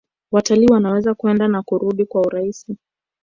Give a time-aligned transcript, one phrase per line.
[0.31, 2.77] Watalii wanaweza kwenda na kurudi kwa urahisi